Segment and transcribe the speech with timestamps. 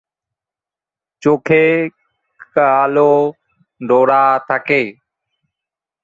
[1.23, 1.65] চোখে
[2.55, 3.13] কালো
[3.81, 4.81] ডোরা থাকে।